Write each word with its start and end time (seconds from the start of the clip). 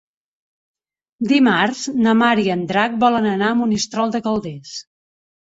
Dimarts 1.31 1.81
na 2.07 2.15
Mar 2.23 2.31
i 2.45 2.47
en 2.55 2.65
Drac 2.73 2.97
volen 3.05 3.29
anar 3.35 3.53
a 3.53 3.61
Monistrol 3.61 4.17
de 4.19 4.25
Calders. 4.31 4.75